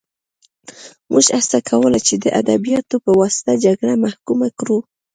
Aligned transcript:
موږ 1.11 1.25
هڅه 1.37 1.57
کوله 1.69 1.99
چې 2.07 2.15
د 2.23 2.25
ادبیاتو 2.39 2.95
په 3.05 3.11
واسطه 3.21 3.51
جګړه 3.65 3.93
محکومه 4.03 4.47
کړو 4.59 4.77